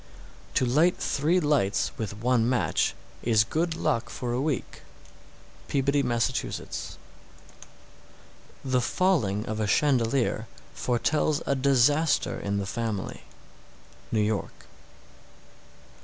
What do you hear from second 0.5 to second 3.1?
_708. To light three lights with one match